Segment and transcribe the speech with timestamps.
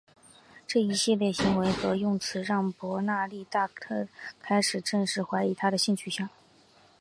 [0.65, 3.43] 这一系列行为和用词让伯纳黛
[3.79, 4.07] 特
[4.39, 6.27] 开始正式怀疑他的性取向。